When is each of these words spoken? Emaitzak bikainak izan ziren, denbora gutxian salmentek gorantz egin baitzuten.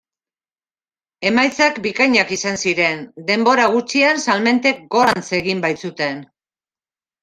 Emaitzak 1.31 1.77
bikainak 1.83 2.33
izan 2.39 2.59
ziren, 2.65 3.05
denbora 3.31 3.71
gutxian 3.79 4.27
salmentek 4.27 4.85
gorantz 4.99 5.27
egin 5.45 5.67
baitzuten. 5.71 6.23